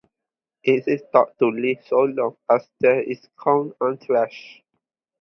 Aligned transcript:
It 0.63 0.87
is 0.87 1.03
thought 1.11 1.37
to 1.37 1.49
live 1.51 1.77
so 1.85 1.99
long 1.99 2.35
as 2.49 2.67
there 2.79 3.03
is 3.03 3.27
corn 3.37 3.71
unthreshed. 3.79 4.63